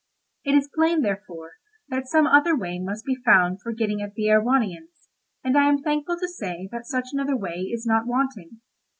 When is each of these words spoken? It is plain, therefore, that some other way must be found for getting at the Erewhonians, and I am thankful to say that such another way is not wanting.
It 0.43 0.55
is 0.57 0.67
plain, 0.73 1.03
therefore, 1.03 1.51
that 1.89 2.07
some 2.07 2.25
other 2.25 2.55
way 2.55 2.79
must 2.79 3.05
be 3.05 3.17
found 3.23 3.61
for 3.61 3.71
getting 3.71 4.01
at 4.01 4.15
the 4.15 4.29
Erewhonians, 4.29 5.09
and 5.43 5.55
I 5.55 5.69
am 5.69 5.83
thankful 5.83 6.17
to 6.17 6.27
say 6.27 6.67
that 6.71 6.87
such 6.87 7.09
another 7.13 7.37
way 7.37 7.69
is 7.71 7.85
not 7.85 8.07
wanting. 8.07 8.61